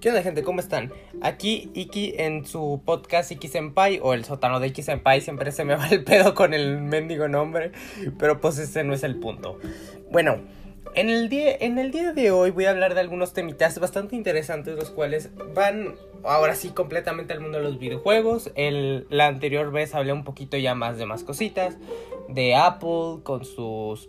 [0.00, 0.42] ¿Qué onda gente?
[0.42, 0.94] ¿Cómo están?
[1.20, 5.62] Aquí Iki en su podcast Iki Senpai o el sótano de Iki Senpai siempre se
[5.66, 7.72] me va el pedo con el mendigo nombre,
[8.18, 9.58] pero pues ese no es el punto.
[10.10, 10.38] Bueno,
[10.94, 14.16] en el día, en el día de hoy voy a hablar de algunos temitas bastante
[14.16, 18.52] interesantes los cuales van ahora sí completamente al mundo de los videojuegos.
[18.54, 21.76] El, la anterior vez hablé un poquito ya más de más cositas,
[22.26, 24.08] de Apple con sus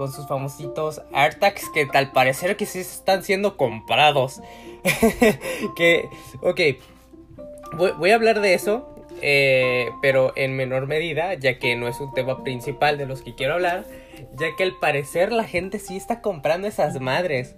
[0.00, 4.40] con sus famositos AirTags que tal parecer que sí están siendo comprados.
[5.76, 6.08] que,
[6.40, 6.60] ok,
[7.98, 12.14] voy, a hablar de eso, eh, pero en menor medida, ya que no es un
[12.14, 13.84] tema principal de los que quiero hablar,
[14.38, 17.54] ya que al parecer la gente sí está comprando esas madres.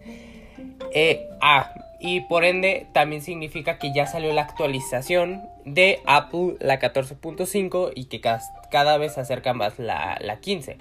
[0.91, 6.81] Eh, ah, y por ende también significa que ya salió la actualización de Apple, la
[6.81, 10.79] 14.5, y que cada, vez se acerca más la, la 15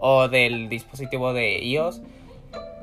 [0.00, 2.00] o del dispositivo de iOS.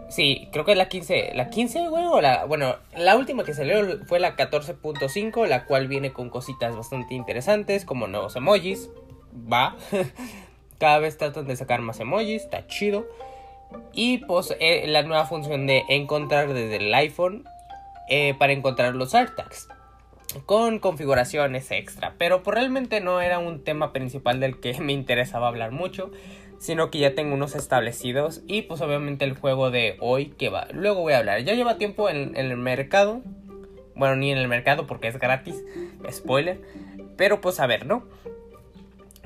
[0.09, 1.33] Sí, creo que es la 15.
[1.35, 2.05] ¿La 15, güey?
[2.21, 2.45] La.
[2.45, 7.83] Bueno, la última que salió fue la 14.5, la cual viene con cositas bastante interesantes,
[7.83, 8.89] como nuevos emojis.
[9.51, 9.75] Va.
[10.79, 13.05] Cada vez tratan de sacar más emojis, está chido.
[13.91, 17.43] Y pues eh, la nueva función de encontrar desde el iPhone
[18.07, 19.67] eh, para encontrar los AirTags.
[20.45, 22.13] Con configuraciones extra.
[22.17, 26.11] Pero pues, realmente no era un tema principal del que me interesaba hablar mucho
[26.59, 30.67] sino que ya tengo unos establecidos y pues obviamente el juego de hoy que va.
[30.73, 31.41] Luego voy a hablar.
[31.43, 33.21] Ya lleva tiempo en, el mercado.
[33.95, 35.63] Bueno, ni en el mercado porque es gratis.
[36.11, 36.61] Spoiler.
[37.15, 38.03] Pero pues a ver, ¿no?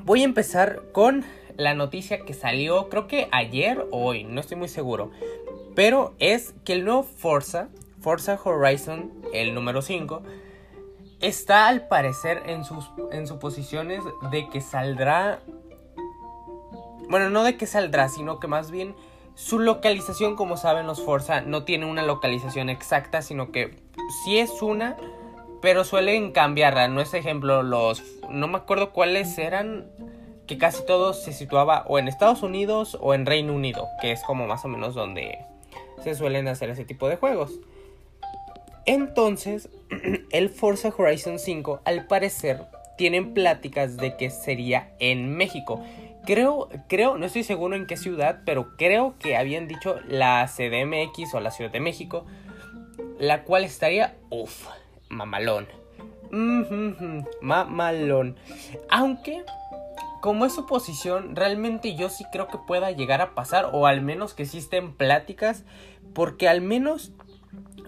[0.04, 1.24] Voy a empezar con
[1.58, 5.12] la noticia que salió creo que ayer o hoy, no estoy muy seguro.
[5.76, 7.70] Pero es que el nuevo Forza,
[8.02, 10.22] Forza Horizon, el número 5,
[11.22, 15.42] está al parecer en sus en suposiciones de que saldrá
[17.12, 18.96] bueno, no de que saldrá, sino que más bien
[19.36, 23.78] su localización, como saben los Forza, no tiene una localización exacta, sino que
[24.24, 24.98] sí es una,
[25.62, 26.88] pero suelen cambiarla.
[26.88, 28.02] No es ejemplo, los.
[28.30, 29.88] No me acuerdo cuáles eran.
[30.48, 34.22] Que casi todos se situaba o en Estados Unidos o en Reino Unido, que es
[34.24, 35.38] como más o menos donde
[36.04, 37.60] se suelen hacer ese tipo de juegos.
[38.86, 39.70] Entonces,
[40.32, 42.66] el Forza Horizon 5, al parecer,
[42.98, 45.82] tienen pláticas de que sería en México.
[46.26, 51.34] Creo, creo, no estoy seguro en qué ciudad, pero creo que habían dicho la CDMX
[51.34, 52.26] o la Ciudad de México,
[53.20, 54.68] la cual estaría, uff,
[55.10, 55.68] mamalón.
[57.42, 58.36] mamalón.
[58.90, 59.44] Aunque,
[60.22, 64.02] como es su posición, realmente yo sí creo que pueda llegar a pasar, o al
[64.02, 65.66] menos que existen pláticas,
[66.14, 67.12] porque al menos,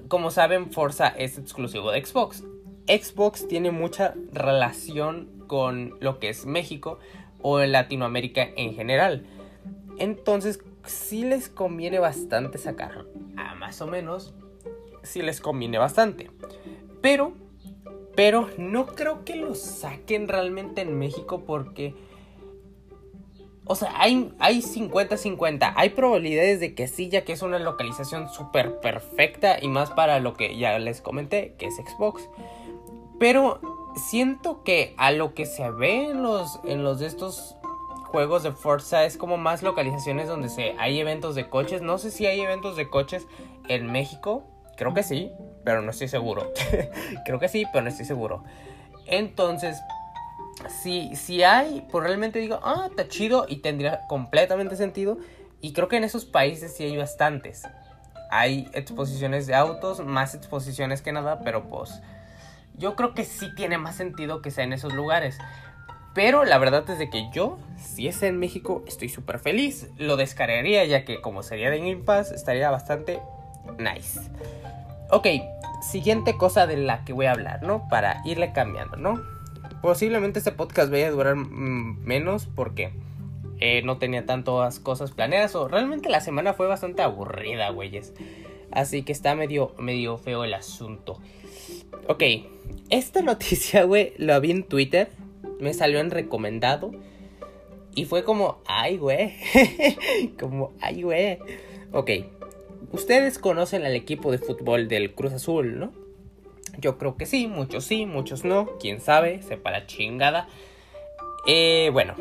[0.07, 2.43] como saben, Forza es exclusivo de Xbox.
[2.87, 6.99] Xbox tiene mucha relación con lo que es México,
[7.43, 9.27] o en Latinoamérica en general.
[9.99, 13.05] Entonces, sí les conviene bastante sacar
[13.37, 14.33] a más o menos,
[15.03, 16.31] sí les conviene bastante.
[17.01, 17.33] Pero,
[18.15, 21.93] pero no creo que lo saquen realmente en México porque...
[23.65, 25.73] O sea, hay 50-50.
[25.77, 30.19] Hay, probabilidades de que sí, ya que es una localización súper perfecta y más para
[30.19, 32.27] lo que ya les comenté, que es Xbox.
[33.19, 33.61] Pero
[33.95, 37.55] siento que a lo que se ve en los, en los de estos
[38.05, 41.81] juegos de Forza es como más localizaciones donde se, hay eventos de coches.
[41.81, 43.25] No sé si hay eventos de coches
[43.67, 44.43] en México.
[44.77, 45.31] Creo que sí,
[45.63, 46.51] pero no estoy seguro.
[47.25, 48.43] Creo que sí, pero no estoy seguro.
[49.05, 49.81] Entonces,
[50.81, 55.17] si, si hay, pues realmente digo, ah, está chido y tendría completamente sentido.
[55.59, 57.63] Y creo que en esos países sí hay bastantes.
[58.29, 62.01] Hay exposiciones de autos, más exposiciones que nada, pero pues
[62.77, 65.37] yo creo que sí tiene más sentido que sea en esos lugares.
[66.13, 69.89] Pero la verdad es de que yo, si es en México, estoy súper feliz.
[69.97, 72.03] Lo descargaría ya que como sería de Game
[72.35, 73.19] estaría bastante
[73.79, 74.19] nice.
[75.09, 75.27] Ok,
[75.81, 77.87] siguiente cosa de la que voy a hablar, ¿no?
[77.89, 79.21] Para irle cambiando, ¿no?
[79.81, 82.93] Posiblemente este podcast vaya a durar mm, menos porque
[83.59, 88.13] eh, no tenía tantas cosas planeadas o realmente la semana fue bastante aburrida, güeyes.
[88.73, 91.19] Así que está medio, medio feo el asunto.
[92.07, 92.23] Ok,
[92.89, 95.09] esta noticia, güey, lo vi en Twitter.
[95.59, 96.91] Me salió en recomendado.
[97.95, 99.35] Y fue como, ay, güey.
[100.39, 101.37] como, ay, güey.
[101.91, 102.09] Ok,
[102.91, 105.93] ustedes conocen al equipo de fútbol del Cruz Azul, ¿no?
[106.79, 108.71] Yo creo que sí, muchos sí, muchos no.
[108.79, 110.47] Quién sabe, sepa la chingada.
[111.45, 112.15] Eh, bueno,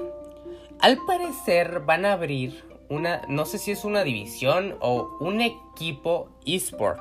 [0.79, 2.63] al parecer van a abrir
[2.93, 7.01] una, no sé si es una división o un equipo eSport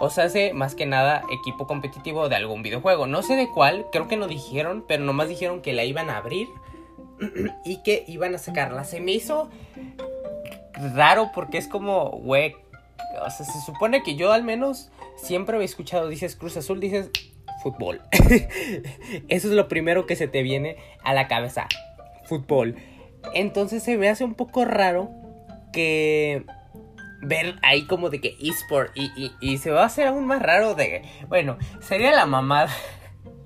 [0.00, 3.06] o sea, hace más que nada equipo competitivo de algún videojuego.
[3.06, 6.18] No sé de cuál, creo que no dijeron, pero nomás dijeron que la iban a
[6.18, 6.48] abrir
[7.64, 8.84] y que iban a sacarla.
[8.84, 9.50] Se me hizo
[10.94, 12.54] raro porque es como, güey,
[13.20, 17.10] o sea, se supone que yo al menos siempre había escuchado, dices Cruz Azul, dices
[17.64, 18.00] fútbol.
[19.28, 21.66] Eso es lo primero que se te viene a la cabeza,
[22.24, 22.76] fútbol.
[23.34, 25.10] Entonces se me hace un poco raro
[25.72, 26.44] que
[27.20, 30.74] ver ahí como de que eSport y, y, se va a hacer aún más raro
[30.74, 31.02] de...
[31.28, 32.72] Bueno, sería la mamada.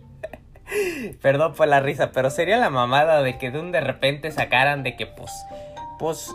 [1.23, 4.83] Perdón por la risa, pero sería la mamada de que de un de repente sacaran
[4.83, 5.33] de que pues...
[5.99, 6.31] Pues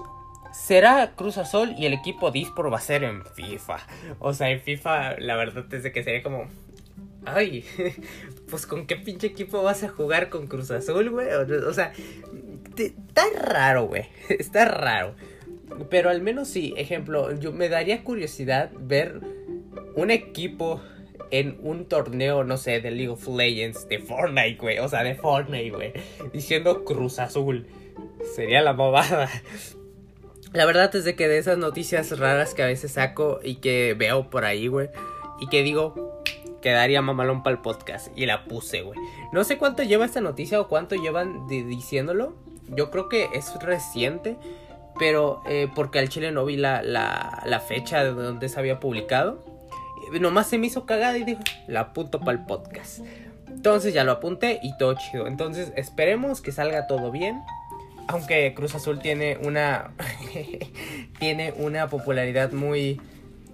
[0.51, 3.77] será Cruz Azul y el equipo de eSport va a ser en FIFA.
[4.19, 6.47] O sea, en FIFA la verdad es de que sería como...
[7.25, 7.65] Ay,
[8.49, 11.27] pues con qué pinche equipo vas a jugar con Cruz Azul, güey.
[11.29, 11.91] O, sea,
[12.85, 14.05] está raro, güey.
[14.29, 15.15] Está raro.
[15.89, 19.21] Pero al menos sí, ejemplo, yo me daría curiosidad ver
[19.95, 20.81] un equipo
[21.31, 24.79] en un torneo, no sé, de League of Legends, de Fortnite, güey.
[24.79, 25.93] O sea, de Fortnite, güey.
[26.33, 27.67] Diciendo Cruz Azul.
[28.35, 29.29] Sería la bobada.
[30.53, 33.95] La verdad es de que de esas noticias raras que a veces saco y que
[33.97, 34.89] veo por ahí, güey.
[35.39, 36.23] Y que digo,
[36.61, 38.07] quedaría mamalón para el podcast.
[38.17, 38.99] Y la puse, güey.
[39.33, 42.35] No sé cuánto lleva esta noticia o cuánto llevan diciéndolo.
[42.69, 44.35] Yo creo que es reciente.
[44.99, 49.43] Pero eh, porque al chile no vi la, la, fecha de donde se había publicado.
[50.19, 53.01] Nomás se me hizo cagada y dijo, la apunto para el podcast.
[53.47, 55.27] Entonces ya lo apunté y todo chido.
[55.27, 57.41] Entonces esperemos que salga todo bien.
[58.07, 59.91] Aunque Cruz Azul tiene una.
[61.19, 63.01] tiene una popularidad muy.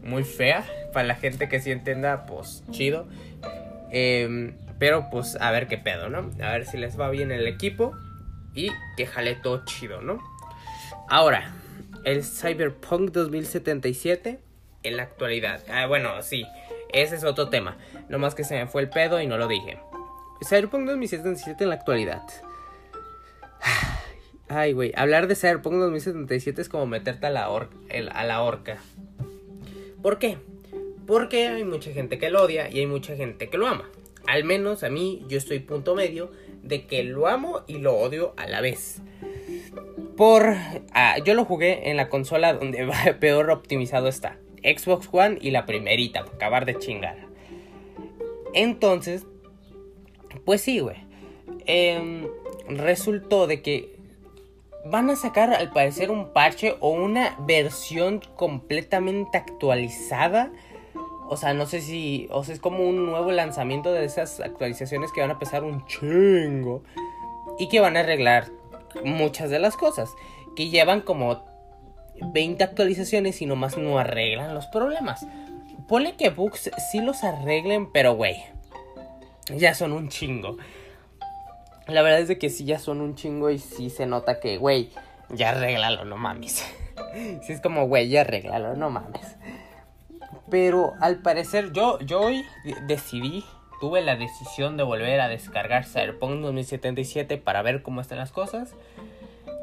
[0.03, 0.63] muy fea.
[0.93, 3.07] Para la gente que sí entienda, pues chido.
[3.91, 6.29] Em, pero pues a ver qué pedo, ¿no?
[6.43, 7.93] A ver si les va bien el equipo.
[8.53, 10.19] Y que jale todo chido, ¿no?
[11.09, 11.53] Ahora,
[12.03, 14.39] el Cyberpunk 2077
[14.83, 15.63] en la actualidad.
[15.69, 16.45] Ah, bueno, sí,
[16.91, 17.77] ese es otro tema.
[18.09, 19.79] Nomás que se me fue el pedo y no lo dije.
[20.47, 22.23] Cyberpunk 2077 en la actualidad.
[24.49, 28.77] Ay, güey, hablar de Cyberpunk 2077 es como meterte a la, a la horca.
[30.01, 30.37] ¿Por qué?
[31.07, 33.89] Porque hay mucha gente que lo odia y hay mucha gente que lo ama.
[34.27, 36.31] Al menos a mí, yo estoy punto medio
[36.63, 39.01] de que lo amo y lo odio a la vez.
[40.17, 40.55] Por.
[40.93, 42.89] Ah, yo lo jugué en la consola donde
[43.19, 44.39] peor optimizado está.
[44.63, 47.17] Xbox One y la primerita, para acabar de chingar.
[48.53, 49.25] Entonces,
[50.45, 50.97] pues sí, güey.
[51.65, 52.27] Em,
[52.67, 53.93] resultó de que
[54.85, 60.51] van a sacar al parecer un parche o una versión completamente actualizada.
[61.33, 62.27] O sea, no sé si.
[62.29, 65.83] O sea, es como un nuevo lanzamiento de esas actualizaciones que van a pesar un
[65.87, 66.83] chingo.
[67.57, 68.49] Y que van a arreglar
[69.03, 70.11] muchas de las cosas.
[70.55, 71.43] Que llevan como
[72.21, 75.25] 20 actualizaciones y nomás no arreglan los problemas.
[75.87, 78.37] Ponle que bugs sí los arreglen, pero güey,
[79.55, 80.57] ya son un chingo.
[81.87, 84.57] La verdad es de que sí ya son un chingo y sí se nota que,
[84.57, 84.91] güey,
[85.29, 86.63] ya arréglalo, no mames.
[87.41, 89.35] sí es como, güey, ya arréglalo, no mames.
[90.53, 92.45] Pero al parecer yo, yo hoy
[92.85, 93.43] decidí,
[93.81, 98.75] tuve la decisión de volver a descargar Cyberpunk 2077 para ver cómo están las cosas.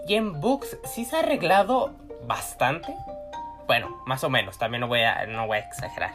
[0.09, 1.95] Y en bugs sí se ha arreglado
[2.27, 2.93] bastante.
[3.69, 6.11] Bueno, más o menos, también no voy a, no voy a exagerar.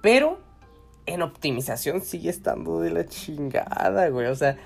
[0.00, 0.38] Pero
[1.08, 4.26] en optimización sigue estando de la chingada, güey.
[4.26, 4.56] O sea,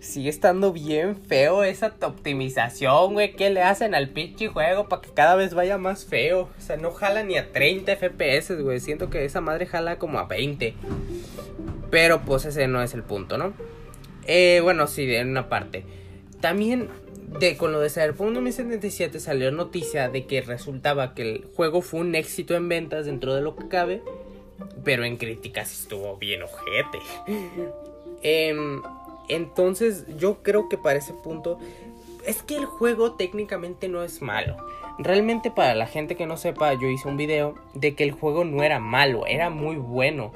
[0.00, 3.34] sigue estando bien feo esa optimización, güey.
[3.34, 6.48] ¿Qué le hacen al pinche juego para que cada vez vaya más feo?
[6.56, 8.80] O sea, no jala ni a 30 FPS, güey.
[8.80, 10.74] Siento que esa madre jala como a 20.
[11.90, 13.52] Pero pues ese no es el punto, ¿no?
[14.26, 15.84] Eh, bueno, sí, en una parte.
[16.40, 16.88] También
[17.38, 22.00] de, con lo de Cyberpunk 2077 salió noticia de que resultaba que el juego fue
[22.00, 24.02] un éxito en ventas dentro de lo que cabe,
[24.84, 26.98] pero en críticas estuvo bien ojete.
[28.22, 28.82] Em,
[29.28, 31.58] entonces yo creo que para ese punto
[32.26, 34.56] es que el juego técnicamente no es malo.
[34.98, 38.44] Realmente para la gente que no sepa, yo hice un video de que el juego
[38.44, 40.32] no era malo, era muy bueno.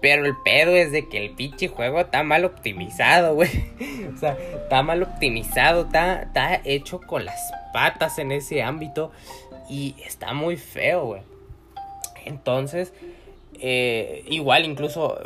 [0.00, 3.50] Pero el pedo es de que el pinche juego está mal optimizado, güey.
[4.14, 7.40] O sea, está mal optimizado, está, está hecho con las
[7.72, 9.12] patas en ese ámbito.
[9.68, 11.22] Y está muy feo, güey.
[12.26, 12.92] Entonces,
[13.60, 15.18] eh, igual incluso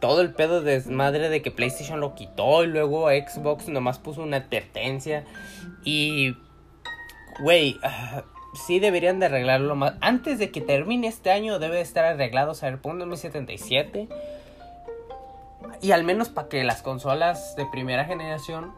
[0.00, 4.22] todo el pedo de desmadre de que PlayStation lo quitó y luego Xbox nomás puso
[4.22, 5.24] una advertencia.
[5.84, 6.36] Y,
[7.40, 8.24] güey, ah,
[8.66, 9.94] sí deberían de arreglarlo más.
[10.00, 14.08] Antes de que termine este año debe estar arreglado Cyberpunk 2077.
[15.80, 18.72] Y al menos para que las consolas de primera generación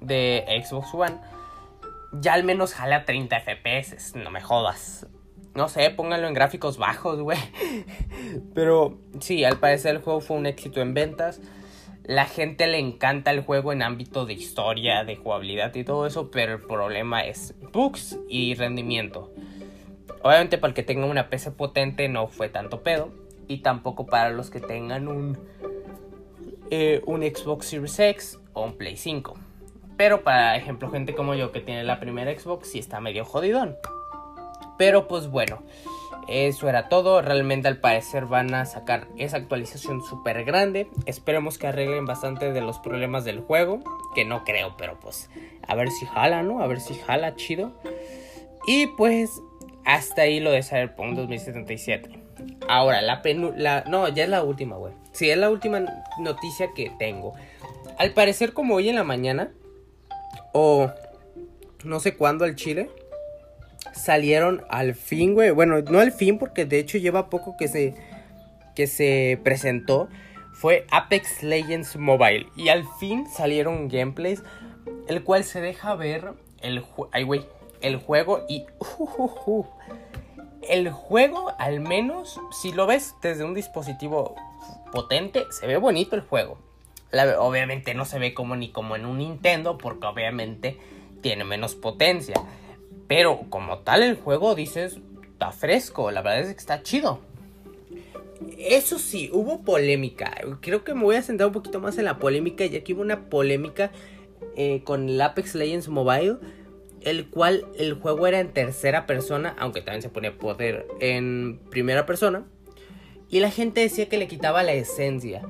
[0.00, 1.16] de Xbox One
[2.20, 4.16] ya al menos jale a 30 FPS.
[4.16, 5.06] No me jodas.
[5.54, 7.38] No sé, pónganlo en gráficos bajos, güey.
[8.54, 11.40] Pero sí, al parecer el juego fue un éxito en ventas
[12.04, 16.30] la gente le encanta el juego en ámbito de historia, de jugabilidad y todo eso,
[16.30, 19.32] pero el problema es bugs y rendimiento.
[20.22, 23.10] Obviamente para el que tenga una PC potente no fue tanto pedo,
[23.48, 25.38] y tampoco para los que tengan un,
[26.70, 29.34] eh, un Xbox Series X o un Play 5.
[29.96, 33.76] Pero para ejemplo, gente como yo que tiene la primera Xbox, sí está medio jodidón.
[34.78, 35.62] Pero pues bueno,
[36.28, 37.22] eso era todo.
[37.22, 40.88] Realmente al parecer van a sacar esa actualización súper grande.
[41.06, 43.80] Esperemos que arreglen bastante de los problemas del juego.
[44.14, 45.30] Que no creo, pero pues
[45.66, 46.62] a ver si jala, ¿no?
[46.62, 47.72] A ver si jala chido.
[48.66, 49.42] Y pues
[49.84, 52.20] hasta ahí lo de Cyberpunk 2077.
[52.68, 53.82] Ahora, la penúltima...
[53.86, 54.92] No, ya es la última, güey.
[55.12, 55.80] Sí, es la última
[56.18, 57.34] noticia que tengo.
[57.98, 59.52] Al parecer como hoy en la mañana.
[60.52, 60.90] O
[61.84, 62.90] no sé cuándo al Chile
[63.94, 65.50] salieron al fin, güey.
[65.50, 67.94] Bueno, no al fin, porque de hecho lleva poco que se,
[68.74, 70.08] que se presentó.
[70.52, 72.46] Fue Apex Legends Mobile.
[72.56, 74.42] Y al fin salieron gameplays.
[75.08, 77.26] El cual se deja ver el, ay,
[77.80, 78.44] el juego.
[78.48, 78.64] Y
[80.68, 84.34] el juego, al menos, si lo ves desde un dispositivo
[84.92, 86.58] potente, se ve bonito el juego.
[87.38, 90.78] obviamente no se ve como ni como en un Nintendo, porque obviamente
[91.20, 92.34] tiene menos potencia.
[93.08, 94.98] Pero como tal el juego dices,
[95.32, 97.20] está fresco, la verdad es que está chido.
[98.58, 100.32] Eso sí, hubo polémica.
[100.60, 103.02] Creo que me voy a centrar un poquito más en la polémica, ya que hubo
[103.02, 103.90] una polémica
[104.56, 106.36] eh, con el Apex Legends Mobile,
[107.02, 112.06] el cual el juego era en tercera persona, aunque también se ponía poder en primera
[112.06, 112.44] persona.
[113.28, 115.42] Y la gente decía que le quitaba la esencia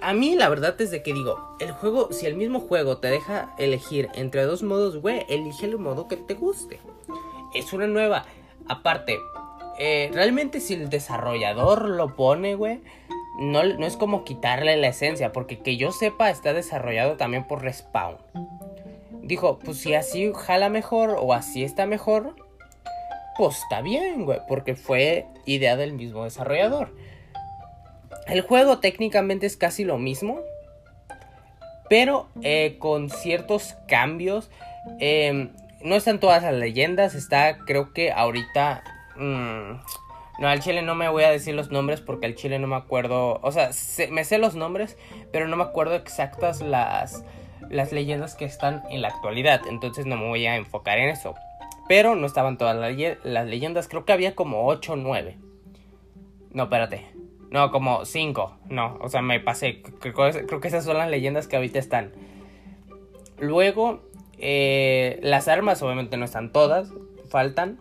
[0.00, 3.08] a mí la verdad es de que digo, el juego, si el mismo juego te
[3.08, 6.80] deja elegir entre dos modos, güey, elige el modo que te guste.
[7.54, 8.24] Es una nueva.
[8.68, 9.18] Aparte,
[9.78, 12.80] eh, realmente si el desarrollador lo pone, güey,
[13.38, 17.62] no, no es como quitarle la esencia, porque que yo sepa está desarrollado también por
[17.62, 18.18] Respawn.
[19.22, 22.36] Dijo, pues si así jala mejor o así está mejor,
[23.36, 26.90] pues está bien, güey, porque fue idea del mismo desarrollador.
[28.26, 30.40] El juego técnicamente es casi lo mismo,
[31.88, 34.50] pero eh, con ciertos cambios.
[34.98, 35.50] Em,
[35.82, 38.82] no están todas las leyendas, está creo que ahorita...
[39.16, 39.80] Mm,
[40.40, 42.74] no, al chile no me voy a decir los nombres porque al chile no me
[42.74, 43.38] acuerdo.
[43.42, 43.70] O sea,
[44.10, 44.96] me sé los nombres,
[45.30, 47.24] pero no me acuerdo exactas las,
[47.70, 49.60] las leyendas que están en la actualidad.
[49.68, 51.36] Entonces no me voy a enfocar en eso.
[51.86, 55.38] Pero no estaban todas las, las leyendas, creo que había como 8 o 9.
[56.50, 57.06] No, espérate.
[57.54, 58.58] No, como cinco.
[58.68, 59.80] No, o sea, me pasé.
[60.00, 62.10] Creo, que esas son las leyendas que ahorita están.
[63.38, 64.00] Luego,
[64.38, 66.88] eh, las armas obviamente no están todas.
[67.30, 67.78] Faltan.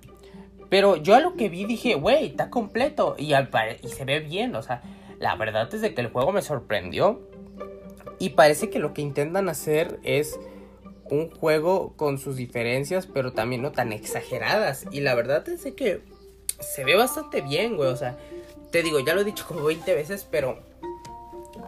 [0.69, 3.15] Pero yo a lo que vi dije, güey, está completo.
[3.17, 4.55] Y, y se ve bien.
[4.55, 4.83] O sea,
[5.17, 7.27] la verdad es de que el juego me sorprendió.
[8.19, 10.39] Y parece que lo que intentan hacer es
[11.09, 14.85] un juego con sus diferencias, pero también no tan exageradas.
[14.91, 16.01] Y la verdad es de que
[16.59, 17.89] se ve bastante bien, güey.
[17.89, 18.19] O sea,
[18.73, 20.57] te digo, ya lo he dicho como 20 veces, pero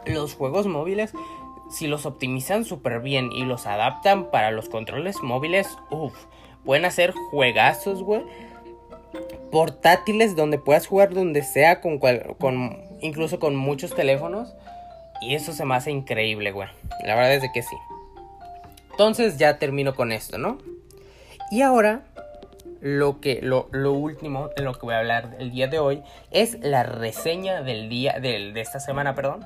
[0.07, 1.13] los juegos móviles,
[1.69, 6.15] si los optimizan súper bien y los adaptan para los controles móviles, uff,
[6.65, 8.24] pueden hacer juegazos, güey.
[9.51, 14.55] Portátiles donde puedas jugar donde sea, con, con incluso con muchos teléfonos.
[15.21, 16.69] Y eso se me hace increíble, güey.
[17.05, 17.77] La verdad es que sí.
[18.89, 20.57] Entonces ya termino con esto, ¿no?
[21.51, 22.01] Y ahora
[22.86, 26.60] lo que lo, último de lo que voy a hablar el día de hoy es
[26.62, 29.44] la reseña del día de esta semana, perdón,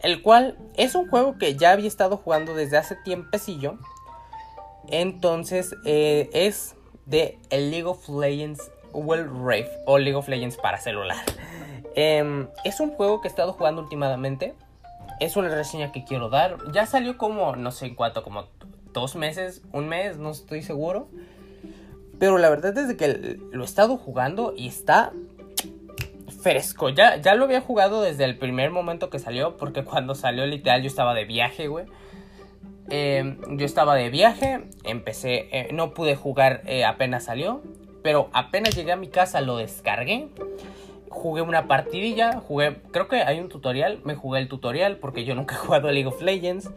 [0.00, 3.78] el cual es un juego que ya había estado jugando desde hace tiempecillo.
[4.90, 10.78] Entonces eh, es de el League of Legends World Rave o League of Legends para
[10.78, 11.24] celular.
[11.96, 14.54] Em, es un juego que he estado jugando últimamente.
[15.18, 16.58] Es una reseña que quiero dar.
[16.72, 18.44] Ya salió como, no sé en cuánto, como
[18.92, 21.08] dos meses, un mes, no estoy seguro.
[22.18, 25.12] Pero la verdad es que lo he estado jugando y está
[26.40, 26.88] fresco.
[26.88, 29.56] Ya, ya lo había jugado desde el primer momento que salió.
[29.56, 31.86] Porque cuando salió literal yo estaba de viaje, güey.
[32.90, 34.64] Em, yo estaba de viaje.
[34.84, 35.48] Empecé.
[35.52, 37.62] Eh, no pude jugar eh, apenas salió.
[38.02, 40.28] Pero apenas llegué a mi casa lo descargué.
[41.08, 42.40] Jugué una partidilla.
[42.40, 42.80] Jugué.
[42.90, 44.00] Creo que hay un tutorial.
[44.04, 44.96] Me jugué el tutorial.
[44.96, 46.70] Porque yo nunca he jugado League of Legends.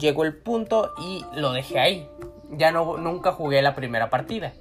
[0.00, 2.08] Llegó el punto y lo dejé ahí
[2.50, 4.52] ya no, nunca jugué la primera partida.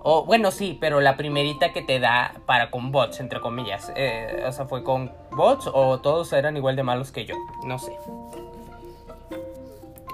[0.00, 3.92] O bueno, sí, pero la primerita que te da para con bots, entre comillas.
[3.96, 7.34] Eh, o sea, fue con bots o todos eran igual de malos que yo.
[7.64, 7.92] No sé.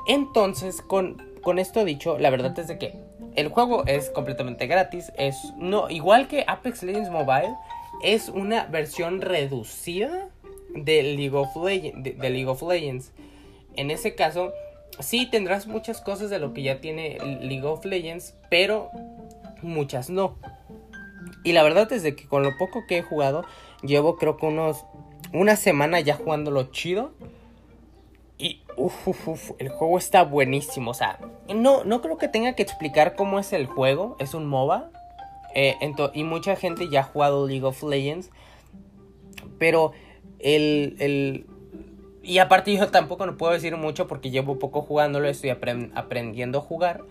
[0.07, 2.99] Entonces, con, con esto dicho, la verdad es de que
[3.37, 5.13] el juego es completamente gratis.
[5.17, 7.55] Es no, igual que Apex Legends Mobile,
[8.03, 10.29] es una versión reducida
[10.75, 13.13] de de League of Legends.
[13.77, 14.53] En ese caso,
[15.01, 18.91] sí tendrás muchas cosas de lo que ya tiene League of Legends, pero
[19.63, 20.39] muchas no.
[21.45, 23.45] Y la verdad es de que con lo poco que he jugado,
[23.83, 24.85] llevo creo que unos
[25.35, 27.13] una semana ya jugándolo chido.
[28.39, 30.93] Y uf, uf, uf, el juego está buenísimo.
[30.93, 31.19] O sea,
[31.55, 34.17] no, no creo que tenga que explicar cómo es el juego.
[34.19, 34.91] Es un MOBA.
[35.55, 35.77] Eh,
[36.15, 38.31] y mucha gente ya ha jugado League of Legends.
[39.59, 39.93] Pero
[40.39, 41.47] el, el...
[42.25, 45.28] Y aparte yo tampoco no puedo decir mucho porque llevo poco jugándolo.
[45.28, 47.02] Estoy aprendiendo a jugar.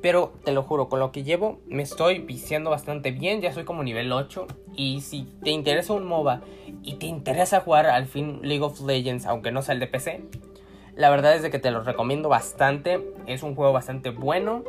[0.00, 3.40] Pero te lo juro, con lo que llevo me estoy viciando bastante bien.
[3.40, 4.46] Ya soy como nivel 8.
[4.76, 6.42] Y si te interesa un MOBA
[6.84, 10.22] y te interesa jugar al fin League of Legends, aunque no sea el de PC,
[10.94, 13.00] la verdad es de que te lo recomiendo bastante.
[13.26, 14.64] Es un juego bastante bueno.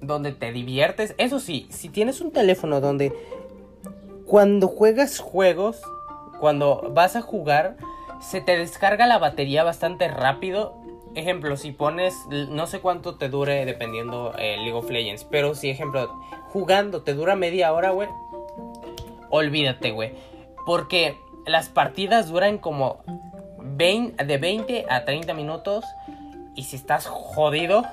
[0.00, 1.14] Donde te diviertes.
[1.18, 3.14] Eso sí, si tienes un teléfono donde
[4.26, 5.80] cuando juegas juegos,
[6.40, 7.76] cuando vas a jugar,
[8.30, 10.74] se te descarga la batería bastante rápido
[11.14, 15.70] ejemplo, si pones, no sé cuánto te dure dependiendo eh, League of Legends, pero si,
[15.70, 16.12] ejemplo,
[16.48, 18.08] jugando te dura media hora, güey,
[19.30, 20.12] olvídate, güey.
[20.66, 21.16] Porque
[21.46, 23.02] las partidas duran como
[23.58, 25.84] de 20 a 30 minutos.
[26.56, 27.84] Y si estás jodido,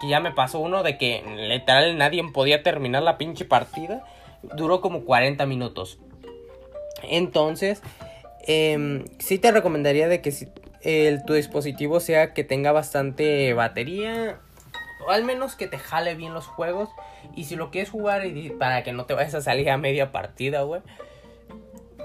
[0.00, 4.04] que ya me pasó uno de que literal nadie podía terminar la pinche partida,
[4.42, 5.98] duró como 40 minutos.
[7.02, 7.82] Entonces,
[8.46, 10.32] eh, sí te recomendaría de que
[11.26, 14.40] tu dispositivo sea que tenga bastante batería.
[15.06, 16.90] O al menos que te jale bien los juegos.
[17.34, 20.12] Y si lo quieres jugar y para que no te vayas a salir a media
[20.12, 20.82] partida, güey.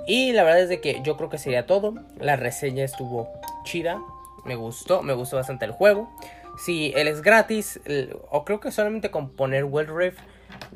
[0.07, 1.95] Y la verdad es de que yo creo que sería todo.
[2.19, 3.29] La reseña estuvo
[3.63, 4.01] chida.
[4.45, 6.09] Me gustó, me gustó bastante el juego.
[6.57, 7.81] Si él es gratis,
[8.29, 10.19] o creo que solamente con poner World Rift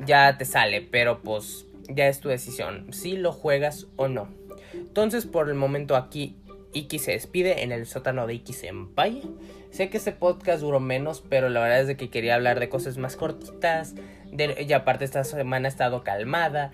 [0.04, 0.80] ya te sale.
[0.82, 2.92] Pero pues ya es tu decisión.
[2.92, 4.39] Si lo juegas o no.
[4.74, 6.36] Entonces por el momento aquí
[6.72, 9.22] Iki se despide en el sótano de Iki Senpai.
[9.70, 12.68] Sé que este podcast duró menos, pero la verdad es de que quería hablar de
[12.68, 13.94] cosas más cortitas.
[14.32, 16.72] De, y aparte esta semana ha estado calmada.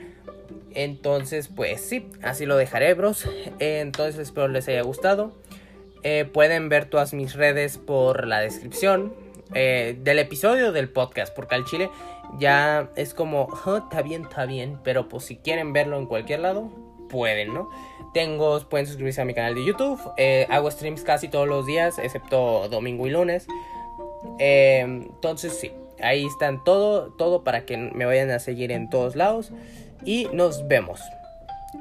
[0.75, 3.27] Entonces, pues sí, así lo dejaré, bros.
[3.59, 5.33] entonces espero les haya gustado.
[6.03, 9.15] Eh, pueden ver todas mis redes por la descripción
[9.55, 11.35] eh, del episodio del podcast.
[11.35, 11.91] Porque al chile
[12.39, 13.49] ya es como,
[13.83, 14.79] está bien, está bien.
[14.85, 16.71] Pero pues si quieren verlo en cualquier lado,
[17.09, 17.69] pueden, ¿no?
[18.13, 20.01] Tengo, pueden suscribirse a mi canal de YouTube.
[20.17, 23.47] Eh, hago streams casi todos los días, excepto domingo y lunes.
[24.39, 29.17] Eh, entonces sí, ahí están todo, todo para que me vayan a seguir en todos
[29.17, 29.53] lados.
[30.05, 31.01] Y nos vemos.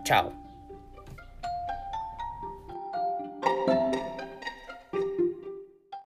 [0.03, 0.44] Chao.